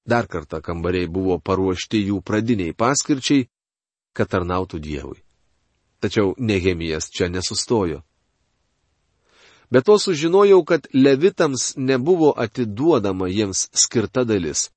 Dar 0.08 0.28
kartą 0.28 0.62
kambariai 0.64 1.08
buvo 1.12 1.38
paruošti 1.40 2.06
jų 2.10 2.22
pradiniai 2.24 2.74
paskirčiai, 2.74 3.48
kad 4.16 4.30
tarnautų 4.32 4.80
Dievui. 4.80 5.20
Tačiau 6.00 6.34
Nehemijas 6.38 7.10
čia 7.12 7.28
nesustojo. 7.30 8.04
Bet 9.70 9.86
to 9.86 10.00
sužinojau, 10.00 10.64
kad 10.64 10.88
levitams 10.94 11.74
nebuvo 11.76 12.34
atiduodama 12.38 13.28
jiems 13.28 13.70
skirta 13.74 14.24
dalis. 14.24 14.70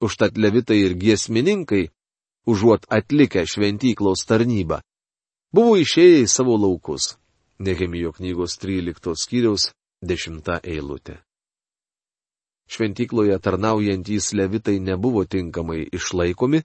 Užtat 0.00 0.38
levitai 0.38 0.78
ir 0.78 0.94
giesmininkai, 0.94 1.88
užuot 2.46 2.86
atlikę 2.88 3.44
šventyklos 3.46 4.26
tarnybą, 4.26 4.80
buvo 5.54 5.76
išėję 5.78 6.22
į 6.24 6.28
savo 6.30 6.56
laukus. 6.56 7.14
Nehemijo 7.58 8.12
knygos 8.12 8.58
13 8.62 9.14
skyriaus 9.22 9.70
10 10.02 10.60
eilutė. 10.62 11.18
šventykloje 12.68 13.38
tarnaujantys 13.38 14.32
levitai 14.32 14.78
nebuvo 14.78 15.24
tinkamai 15.24 15.88
išlaikomi, 15.98 16.60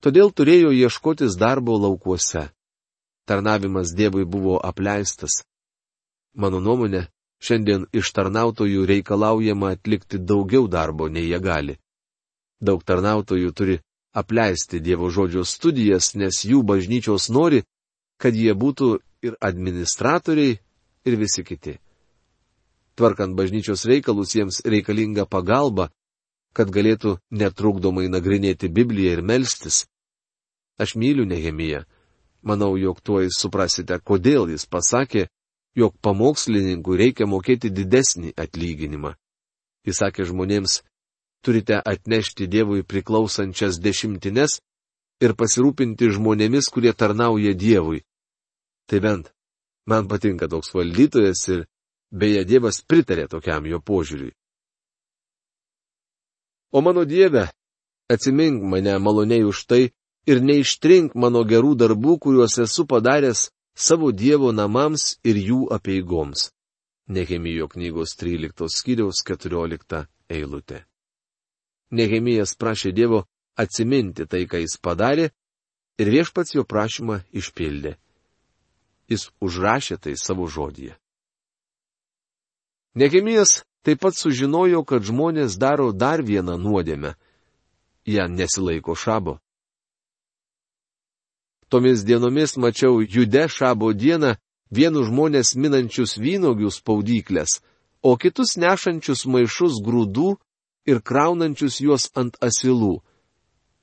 todėl 0.00 0.30
turėjo 0.30 0.70
ieškotis 0.70 1.36
darbo 1.36 1.74
laukuose. 1.82 2.44
Tarnavimas 3.26 3.90
Dievui 3.94 4.24
buvo 4.24 4.60
apleistas. 4.62 5.42
Mano 6.34 6.60
nuomonė, 6.64 7.06
šiandien 7.42 7.86
iš 7.92 8.12
tarnautojų 8.16 8.86
reikalaujama 8.88 9.74
atlikti 9.76 10.18
daugiau 10.18 10.68
darbo, 10.68 11.08
nei 11.08 11.28
jie 11.28 11.40
gali. 11.40 11.76
Daug 12.60 12.84
tarnautojų 12.84 13.52
turi 13.52 13.80
apleisti 14.14 14.80
Dievo 14.80 15.10
žodžio 15.10 15.44
studijas, 15.44 16.14
nes 16.14 16.44
jų 16.44 16.62
bažnyčios 16.62 17.28
nori, 17.30 17.62
kad 18.16 18.34
jie 18.36 18.54
būtų 18.54 18.98
ir 19.22 19.36
administratoriai, 19.40 20.58
ir 21.04 21.16
visi 21.18 21.44
kiti. 21.44 21.78
Tvarkant 22.94 23.34
bažnyčios 23.36 23.84
reikalus 23.88 24.34
jiems 24.36 24.60
reikalinga 24.64 25.26
pagalba, 25.26 25.90
kad 26.52 26.70
galėtų 26.70 27.16
netrukdomai 27.32 28.08
nagrinėti 28.12 28.68
Bibliją 28.68 29.16
ir 29.16 29.22
melstis. 29.24 29.86
Aš 30.78 30.96
myliu 30.96 31.24
Nehemiją. 31.24 31.84
Manau, 32.42 32.74
jog 32.76 33.00
tuoj 33.00 33.30
suprasite, 33.32 33.96
kodėl 34.04 34.50
jis 34.52 34.66
pasakė, 34.66 35.28
jog 35.76 35.94
pamokslininkui 36.04 36.98
reikia 37.00 37.26
mokėti 37.26 37.70
didesnį 37.72 38.34
atlyginimą. 38.36 39.14
Jis 39.86 39.98
sakė 40.02 40.26
žmonėms, 40.28 40.80
turite 41.42 41.80
atnešti 41.80 42.46
Dievui 42.46 42.84
priklausančias 42.86 43.80
dešimtines 43.82 44.60
ir 45.22 45.34
pasirūpinti 45.38 46.12
žmonėmis, 46.16 46.68
kurie 46.70 46.92
tarnauja 46.92 47.54
Dievui. 47.54 48.02
Tai 48.86 49.00
bent, 49.00 49.32
man 49.86 50.08
patinka 50.08 50.48
toks 50.48 50.74
valdytojas 50.74 51.48
ir 51.54 51.64
beje 52.12 52.44
Dievas 52.44 52.82
pritarė 52.86 53.26
tokiam 53.30 53.66
jo 53.66 53.80
požiūriui. 53.80 54.34
O 56.72 56.80
mano 56.80 57.04
Dieve, 57.04 57.48
atsimink 58.08 58.62
mane 58.62 58.94
maloniai 58.98 59.44
už 59.44 59.66
tai 59.66 59.82
ir 60.26 60.40
neištrink 60.40 61.14
mano 61.14 61.42
gerų 61.44 61.74
darbų, 61.80 62.18
kuriuos 62.22 62.58
esu 62.64 62.86
padaręs 62.88 63.50
savo 63.74 64.12
Dievo 64.12 64.52
namams 64.52 65.16
ir 65.24 65.36
jų 65.36 65.60
apieigoms. 65.74 66.50
Nehemijo 67.08 67.68
knygos 67.68 68.14
13 68.16 68.68
skyriaus 68.70 69.22
14 69.26 70.06
eilutė. 70.30 70.84
Nehemijas 71.90 72.54
prašė 72.56 72.92
Dievo 72.92 73.24
atsiminti 73.56 74.26
tai, 74.26 74.46
ką 74.46 74.62
jis 74.62 74.78
padarė, 74.80 75.28
ir 76.00 76.08
viešpats 76.08 76.54
jo 76.56 76.64
prašymą 76.64 77.20
išpildė. 77.36 77.96
Jis 79.10 79.28
užrašė 79.44 79.98
tai 80.00 80.14
savo 80.16 80.46
žodyje. 80.48 80.96
Nehemijas 82.94 83.62
taip 83.84 84.00
pat 84.00 84.16
sužinojo, 84.16 84.84
kad 84.84 85.04
žmonės 85.04 85.58
daro 85.58 85.92
dar 85.92 86.22
vieną 86.22 86.56
nuodėmę. 86.60 87.14
Jie 88.06 88.24
nesilaiko 88.28 88.94
šabo. 88.94 89.38
Tomis 91.72 92.04
dienomis 92.04 92.58
mačiau 92.60 93.00
jude 93.00 93.46
šabo 93.48 93.94
dieną 93.96 94.34
vienus 94.76 95.06
žmonės 95.08 95.54
minančius 95.56 96.18
vynogių 96.20 96.68
spaudyklės, 96.68 97.62
o 98.04 98.12
kitus 98.20 98.58
nešančius 98.60 99.24
maišus 99.24 99.78
grūdų 99.86 100.34
ir 100.84 101.00
kraunančius 101.00 101.80
juos 101.80 102.10
ant 102.12 102.36
asilų. 102.44 103.00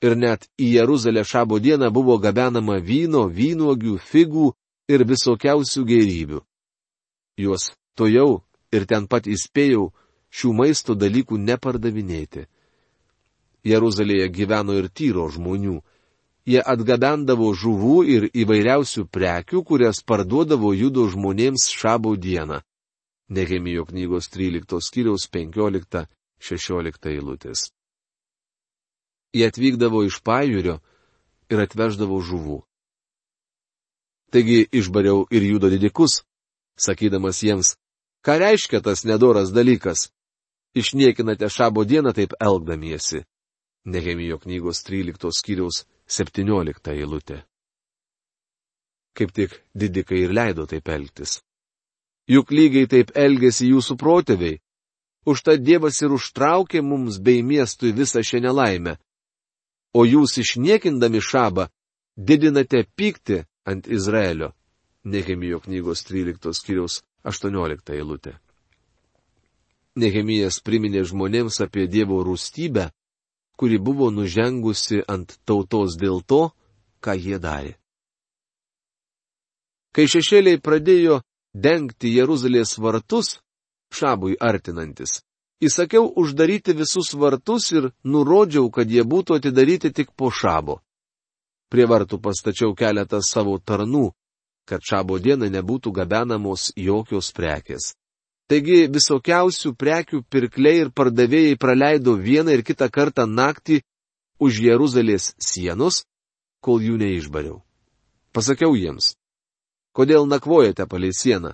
Ir 0.05 0.13
net 0.15 0.46
į 0.62 0.67
Jeruzalę 0.77 1.25
šabo 1.25 1.58
dieną 1.58 1.89
buvo 1.89 2.19
gabenama 2.22 2.77
vyno, 2.77 3.25
vynuogių, 3.25 3.98
figų 3.98 4.53
ir 4.86 5.08
visokiausių 5.10 5.81
gėrybių. 5.89 6.46
Juos 7.41 7.72
to 7.98 8.05
jau 8.05 8.43
ir 8.69 8.86
ten 8.86 9.10
pat 9.10 9.25
įspėjau 9.25 9.89
šių 10.29 10.53
maisto 10.53 10.93
dalykų 10.93 11.41
nepardavinėti. 11.41 12.46
Jeruzalėje 13.65 14.29
gyveno 14.29 14.77
ir 14.77 14.93
tyro 14.93 15.25
žmonių. 15.34 15.81
Jie 16.50 16.62
atgabendavo 16.66 17.52
žuvų 17.54 17.96
ir 18.10 18.24
įvairiausių 18.34 19.04
prekių, 19.14 19.62
kurias 19.70 20.00
parduodavo 20.02 20.72
judo 20.74 21.06
žmonėms 21.12 21.68
šabo 21.70 22.16
dieną. 22.18 22.64
Nehemijo 23.30 23.86
knygos 23.86 24.32
13 24.34 24.82
skyriaus 24.82 25.28
15-16 25.30 27.12
eilutės. 27.12 27.68
Jie 29.38 29.46
atvykdavo 29.46 30.02
iš 30.08 30.18
pajūrio 30.26 30.80
ir 31.54 31.62
atveždavo 31.62 32.18
žuvų. 32.18 32.58
Taigi 34.34 34.66
išbariau 34.74 35.28
ir 35.30 35.46
judo 35.46 35.70
didikus, 35.70 36.24
sakydamas 36.82 37.44
jiems, 37.46 37.76
ką 38.26 38.40
reiškia 38.42 38.82
tas 38.82 39.06
nedoras 39.06 39.54
dalykas. 39.54 40.10
Išniekinate 40.74 41.50
šabo 41.50 41.86
dieną 41.86 42.14
taip 42.18 42.34
elgdamiesi. 42.42 43.22
Nehemijo 43.86 44.38
knygos 44.42 44.82
13 44.86 45.30
skyriaus 45.34 45.86
17 46.10 46.93
eilutė. 46.95 47.43
Kaip 49.13 49.32
tik 49.36 49.54
didikai 49.78 50.24
ir 50.26 50.34
leido 50.34 50.65
taip 50.65 50.89
elgtis. 50.89 51.39
Juk 52.30 52.52
lygiai 52.54 52.89
taip 52.89 53.12
elgėsi 53.17 53.69
jūsų 53.69 53.98
protėviai. 53.98 54.60
Užtat 55.30 55.62
Dievas 55.62 56.02
ir 56.02 56.13
užtraukė 56.15 56.82
mums 56.82 57.19
bei 57.22 57.43
miestui 57.43 57.91
visą 57.93 58.24
šią 58.26 58.41
nelaimę. 58.48 58.98
O 59.93 60.06
jūs 60.06 60.38
išniekindami 60.41 61.22
šabą 61.22 61.67
didinate 62.17 62.86
pyktį 62.98 63.43
ant 63.69 63.88
Izraelio. 63.88 64.54
Nehemijo 65.04 65.60
knygos 65.65 66.04
13 66.10 66.54
skyriaus 66.54 67.02
18 67.24 67.93
eilutė. 67.98 68.38
Nehemijas 70.00 70.60
priminė 70.62 71.04
žmonėms 71.06 71.60
apie 71.65 71.88
Dievo 71.88 72.22
rūstybę, 72.24 72.89
kuri 73.60 73.78
buvo 73.78 74.08
nužengusi 74.15 75.02
ant 75.13 75.36
tautos 75.43 75.98
dėl 76.00 76.22
to, 76.24 76.43
ką 77.04 77.15
jie 77.19 77.39
darė. 77.43 77.74
Kai 79.91 80.06
šešėliai 80.08 80.62
pradėjo 80.63 81.19
dengti 81.52 82.13
Jeruzalės 82.13 82.78
vartus, 82.80 83.39
šabui 83.91 84.38
artinantis, 84.39 85.19
įsakiau 85.60 86.08
uždaryti 86.22 86.76
visus 86.78 87.12
vartus 87.19 87.72
ir 87.76 87.89
nurodžiau, 88.06 88.69
kad 88.72 88.88
jie 88.88 89.04
būtų 89.04 89.41
atidaryti 89.41 89.91
tik 89.91 90.13
po 90.15 90.32
šabo. 90.32 90.80
Prie 91.69 91.86
vartų 91.89 92.22
pastačiau 92.24 92.72
keletą 92.78 93.19
savo 93.26 93.58
tarnų, 93.60 94.13
kad 94.69 94.86
šabo 94.86 95.19
dieną 95.19 95.50
nebūtų 95.52 95.91
gabenamos 96.00 96.72
jokios 96.78 97.34
prekės. 97.36 97.91
Taigi 98.50 98.88
visokiausių 98.90 99.76
prekių 99.78 100.24
pirkliai 100.26 100.80
ir 100.84 100.90
pardavėjai 100.90 101.58
praleido 101.62 102.16
vieną 102.18 102.56
ir 102.58 102.64
kitą 102.66 102.88
kartą 102.90 103.28
naktį 103.30 103.84
už 104.42 104.62
Jeruzalės 104.66 105.36
sienos, 105.38 106.04
kol 106.58 106.82
jų 106.82 106.98
neišbariau. 106.98 107.60
Pasakiau 108.34 108.74
jiems, 108.74 109.14
kodėl 109.94 110.26
nakvojate 110.26 110.88
palei 110.90 111.14
sieną? 111.14 111.54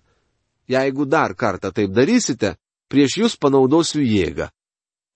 Jeigu 0.71 1.05
dar 1.05 1.35
kartą 1.35 1.73
taip 1.75 1.91
darysite, 1.91 2.55
prieš 2.87 3.19
jūs 3.21 3.35
panaudosiu 3.37 3.99
jėgą. 3.99 4.49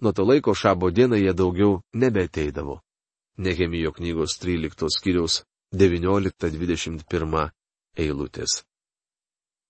Nuo 0.04 0.12
to 0.12 0.24
laiko 0.28 0.54
šabo 0.54 0.92
dieną 0.92 1.15
jie 1.15 1.34
daugiau 1.34 1.82
nebeteidavo. 1.94 2.82
Nehemijo 3.38 3.92
knygos 3.96 4.36
13 4.39 4.92
skyriaus 4.92 5.44
19-21 5.72 7.50
eilutės. 7.96 8.63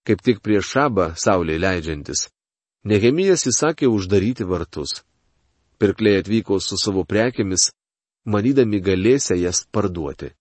Kaip 0.08 0.22
tik 0.26 0.42
prieš 0.46 0.74
šabą, 0.74 1.14
saulė 1.16 1.60
leidžiantis, 1.60 2.28
Nehemijas 2.88 3.44
įsakė 3.52 3.90
uždaryti 3.92 4.46
vartus. 4.48 5.02
Pirkliai 5.80 6.22
atvyko 6.22 6.60
su 6.64 6.78
savo 6.80 7.04
prekiamis, 7.04 7.70
manydami 8.26 8.80
galėsę 8.84 9.36
jas 9.40 9.66
parduoti. 9.72 10.32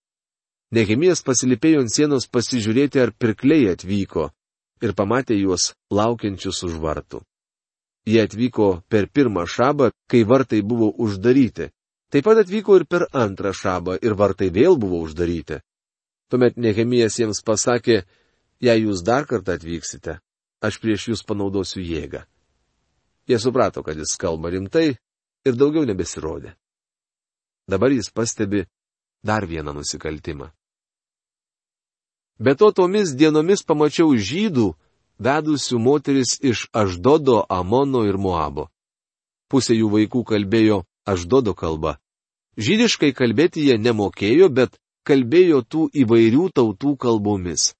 Nehemijas 0.74 1.24
pasilipėjo 1.26 1.82
ant 1.82 1.94
sienos 1.94 2.28
pasižiūrėti, 2.30 3.00
ar 3.02 3.10
pirkliai 3.10 3.72
atvyko, 3.72 4.28
ir 4.82 4.94
pamatė 4.94 5.40
juos 5.40 5.72
laukiančius 5.90 6.62
už 6.68 6.78
vartų. 6.84 7.24
Jie 8.06 8.22
atvyko 8.22 8.68
per 8.88 9.10
pirmą 9.10 9.44
šabą, 9.50 9.90
kai 10.10 10.22
vartai 10.24 10.62
buvo 10.62 10.92
uždaryti, 10.94 11.72
Taip 12.08 12.24
pat 12.24 12.38
atvyko 12.40 12.78
ir 12.78 12.86
per 12.88 13.04
antrą 13.12 13.50
šabą 13.52 13.98
ir 14.00 14.14
vartai 14.16 14.48
vėl 14.52 14.78
buvo 14.80 15.02
uždaryti. 15.04 15.58
Tuomet 16.32 16.56
Nehemijas 16.56 17.18
jiems 17.20 17.42
pasakė, 17.44 18.02
jei 18.60 18.82
jūs 18.84 19.04
dar 19.06 19.26
kartą 19.26 19.56
atvyksite, 19.58 20.18
aš 20.62 20.80
prieš 20.82 21.08
jūs 21.12 21.24
panaudosiu 21.26 21.82
jėgą. 21.82 22.24
Jie 23.28 23.38
suprato, 23.38 23.82
kad 23.82 23.98
jis 23.98 24.16
kalba 24.16 24.50
rimtai 24.50 24.96
ir 25.46 25.54
daugiau 25.58 25.84
nebesirodė. 25.86 26.54
Dabar 27.68 27.92
jis 27.92 28.08
pastebi 28.10 28.64
dar 29.22 29.46
vieną 29.46 29.74
nusikaltimą. 29.76 30.48
Be 32.38 32.54
to 32.54 32.70
tomis 32.72 33.12
dienomis 33.18 33.64
pamačiau 33.66 34.14
žydų, 34.14 34.72
vedusių 35.18 35.78
moteris 35.78 36.38
iš 36.40 36.68
Aždodo, 36.72 37.42
Amono 37.50 38.04
ir 38.06 38.16
Moabo. 38.16 38.68
Pusė 39.50 39.74
jų 39.74 39.90
vaikų 39.96 40.22
kalbėjo 40.24 40.84
Aždodo 41.04 41.54
kalba. 41.54 41.98
Žydiškai 42.58 43.12
kalbėti 43.14 43.66
jie 43.66 43.78
nemokėjo, 43.78 44.48
bet 44.48 44.78
kalbėjo 45.06 45.62
tų 45.62 45.88
įvairių 46.04 46.48
tautų 46.54 46.96
kalbomis. 46.96 47.74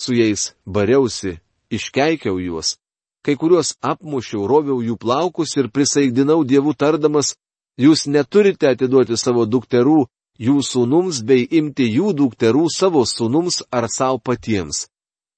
Su 0.00 0.14
jais 0.16 0.54
bariausi, 0.64 1.34
iškeikiau 1.76 2.38
juos, 2.40 2.78
kai 3.24 3.36
kuriuos 3.36 3.74
apmušiau, 3.84 4.46
roviau 4.48 4.80
jų 4.80 4.96
plaukus 4.96 5.52
ir 5.60 5.68
prisaigdinau 5.74 6.40
dievų 6.48 6.72
tardamas, 6.80 7.34
jūs 7.76 8.06
neturite 8.08 8.72
atiduoti 8.72 9.20
savo 9.20 9.44
dukterų 9.44 10.06
jų 10.40 10.56
sūnums 10.64 11.20
bei 11.28 11.44
imti 11.44 11.84
jų 11.84 12.16
dukterų 12.16 12.64
savo 12.72 13.04
sūnums 13.04 13.60
ar 13.70 13.92
savo 13.92 14.18
patiems. 14.24 14.88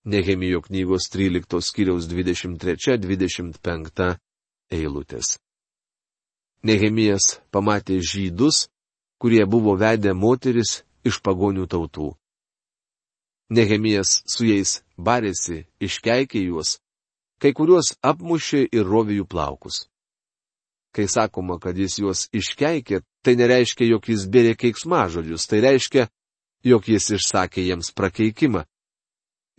Nehemijo 0.05 0.63
knygos 0.63 1.11
13 1.11 1.61
skyriaus 1.63 2.07
23-25 2.11 4.17
eilutės. 4.71 5.39
Nehemijas 6.63 7.43
pamatė 7.51 7.99
žydus, 7.99 8.69
kurie 9.19 9.47
buvo 9.47 9.77
vedę 9.79 10.15
moteris 10.15 10.83
iš 11.07 11.19
pagonių 11.23 11.67
tautų. 11.67 12.15
Nehemijas 13.53 14.23
su 14.33 14.47
jais 14.49 14.79
barėsi, 14.97 15.67
iškeikė 15.83 16.41
juos, 16.47 16.79
kai 17.43 17.53
kuriuos 17.53 17.97
apmušė 18.01 18.63
ir 18.73 18.87
rovė 18.89 19.19
jų 19.19 19.27
plaukus. 19.29 19.87
Kai 20.93 21.05
sakoma, 21.09 21.59
kad 21.61 21.77
jis 21.77 21.99
juos 22.01 22.27
iškeikė, 22.33 23.03
tai 23.25 23.35
nereiškia, 23.37 23.89
jog 23.93 24.09
jis 24.09 24.25
bėrė 24.33 24.55
keiksmažodžius, 24.61 25.47
tai 25.51 25.61
reiškia, 25.65 26.07
jog 26.65 26.89
jis 26.89 27.11
išsakė 27.19 27.65
jiems 27.67 27.93
prakeikimą. 27.97 28.65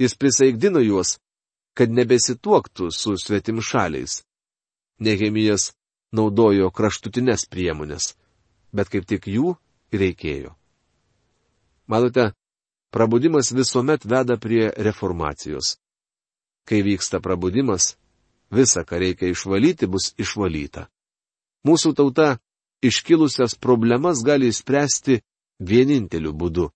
Jis 0.02 0.18
prisaigdino 0.18 0.82
juos, 0.82 1.18
kad 1.78 1.94
nebesituoktų 1.94 2.90
su 2.94 3.18
svetim 3.18 3.62
šaliais. 3.62 4.22
Nehemijas 5.02 5.72
naudojo 6.14 6.70
kraštutinės 6.74 7.46
priemonės, 7.50 8.14
bet 8.74 8.90
kaip 8.94 9.06
tik 9.10 9.28
jų 9.30 9.56
reikėjo. 9.94 10.54
Matote, 11.90 12.32
prabudimas 12.94 13.52
visuomet 13.52 14.06
veda 14.06 14.38
prie 14.38 14.72
reformacijos. 14.78 15.78
Kai 16.68 16.82
vyksta 16.86 17.20
prabudimas, 17.20 17.96
visa, 18.52 18.86
ką 18.86 19.00
reikia 19.02 19.34
išvalyti, 19.34 19.90
bus 19.90 20.14
išvalyta. 20.22 20.86
Mūsų 21.66 21.94
tauta 21.98 22.38
iškilusias 22.86 23.58
problemas 23.58 24.22
gali 24.22 24.52
spręsti 24.54 25.22
vieninteliu 25.60 26.36
būdu. 26.38 26.70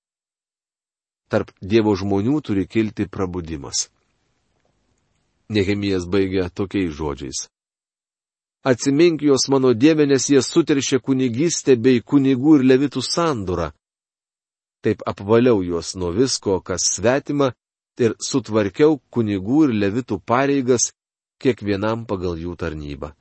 Tarp 1.29 1.51
Dievo 1.61 1.93
žmonių 1.93 2.41
turi 2.41 2.65
kilti 2.65 3.05
prabudimas. 3.05 3.89
Nehemijas 5.53 6.07
baigia 6.09 6.49
tokiais 6.49 6.95
žodžiais. 6.97 7.47
Atsimink 8.63 9.21
juos 9.21 9.45
mano 9.53 9.73
nes 10.07 10.29
jie 10.29 10.41
suteršė 10.41 10.99
kunigystę 10.99 11.75
bei 11.75 12.01
kunigų 12.01 12.57
ir 12.57 12.63
levitų 12.71 13.03
sandūrą. 13.05 13.71
Taip 14.83 15.01
apvaliau 15.09 15.63
juos 15.65 15.95
nuo 15.95 16.11
visko, 16.13 16.59
kas 16.61 16.85
svetima, 16.95 17.51
ir 17.99 18.15
sutvarkiau 18.21 18.99
kunigų 19.13 19.63
ir 19.67 19.73
levitų 19.81 20.19
pareigas 20.25 20.93
kiekvienam 21.41 22.05
pagal 22.09 22.37
jų 22.39 22.55
tarnybą. 22.57 23.13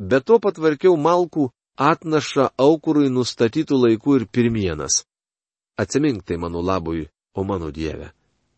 Be 0.00 0.20
to 0.24 0.38
patvarkiau 0.40 0.96
malkų 0.96 1.50
atnašą 1.76 2.48
aukurui 2.60 3.10
nustatytų 3.12 3.76
laikų 3.84 4.16
ir 4.20 4.26
pirmienas. 4.32 5.04
Atsimink 5.80 6.24
tai 6.24 6.36
mano 6.36 6.60
labui, 6.60 7.08
o 7.34 7.44
mano 7.44 7.70
Dieve. 7.70 8.12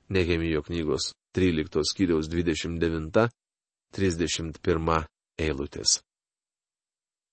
Nehemijo 0.09 0.63
knygos 0.67 1.15
13 1.35 1.83
skyriaus 1.91 2.29
29-31 2.31 5.07
eilutės. 5.39 6.03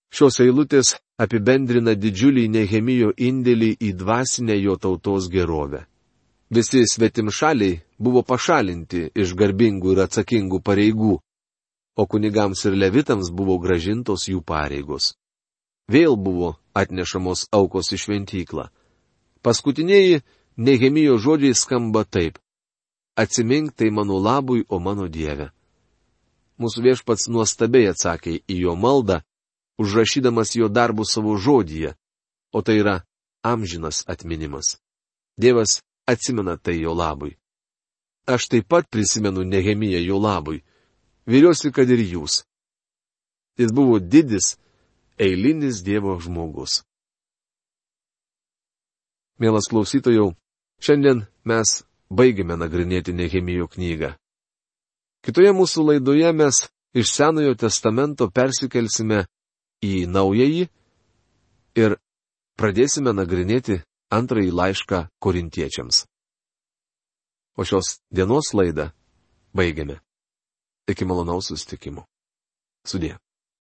Šios 0.10 0.40
eilutės 0.42 0.96
apibendrina 1.22 1.94
didžiulį 1.94 2.48
Nehemijo 2.50 3.12
indėlį 3.14 3.76
į 3.78 3.94
dvasinę 4.00 4.56
jo 4.58 4.76
tautos 4.82 5.30
gerovę. 5.30 5.86
Visi 6.50 6.82
svetimšaliai 6.90 7.82
buvo 8.02 8.24
pašalinti 8.26 9.12
iš 9.14 9.36
garbingų 9.38 9.94
ir 9.94 10.02
atsakingų 10.08 10.62
pareigų, 10.66 11.20
o 12.00 12.04
kunigams 12.10 12.66
ir 12.66 12.78
levitams 12.80 13.30
buvo 13.30 13.60
gražintos 13.62 14.26
jų 14.32 14.42
pareigos. 14.42 15.14
Vėl 15.90 16.18
buvo 16.18 16.56
atnešamos 16.74 17.46
aukos 17.54 17.94
į 17.94 18.02
šventyklą. 18.06 18.70
Paskutiniai 19.46 20.22
Nehemijo 20.58 21.16
žodžiai 21.22 21.56
skamba 21.56 22.04
taip. 22.04 22.42
Atsimink 23.16 23.72
tai 23.78 23.90
mano 23.92 24.18
labui, 24.20 24.66
o 24.68 24.80
mano 24.80 25.08
Dieve. 25.08 25.52
Mūsų 26.60 26.84
viešpats 26.84 27.30
nuostabiai 27.32 27.94
atsakė 27.94 28.42
į 28.44 28.58
jo 28.66 28.76
maldą, 28.76 29.22
užrašydamas 29.80 30.56
jo 30.56 30.68
darbų 30.68 31.06
savo 31.08 31.38
žodyje, 31.40 31.96
o 32.54 32.62
tai 32.62 32.80
yra 32.82 32.96
amžinas 33.44 34.04
atminimas. 34.08 34.78
Dievas 35.40 35.80
atsimena 36.06 36.58
tai 36.58 36.82
jo 36.82 36.94
labui. 36.94 37.38
Aš 38.28 38.50
taip 38.52 38.68
pat 38.68 38.90
prisimenu 38.92 39.44
Nehemiją 39.44 40.02
jo 40.04 40.20
labui. 40.20 40.64
Viliuosi, 41.26 41.72
kad 41.72 41.90
ir 41.90 42.02
jūs. 42.04 42.44
Jis 43.58 43.72
buvo 43.74 44.00
didis, 44.00 44.58
eilinis 45.18 45.84
Dievo 45.84 46.20
žmogus. 46.20 46.84
Mielas 49.40 49.70
klausytojau, 49.72 50.34
šiandien 50.84 51.24
mes 51.48 51.84
baigėme 52.12 52.58
nagrinėti 52.60 53.16
Nehemijo 53.16 53.70
knygą. 53.72 54.14
Kitoje 55.24 55.52
mūsų 55.56 55.86
laidoje 55.88 56.32
mes 56.36 56.66
iš 56.96 57.12
Senojo 57.16 57.56
testamento 57.56 58.30
persikelsime 58.32 59.26
į 59.86 60.08
naująjį 60.12 60.68
ir 61.80 61.96
pradėsime 62.60 63.14
nagrinėti 63.16 63.80
antrąjį 64.12 64.52
laišką 64.52 65.06
korintiečiams. 65.24 66.04
O 67.60 67.66
šios 67.68 68.00
dienos 68.12 68.54
laidą 68.56 68.90
baigiame. 69.56 70.00
Iki 70.90 71.06
malonaus 71.06 71.52
sustikimo. 71.52 72.06
Sudė. 72.88 73.18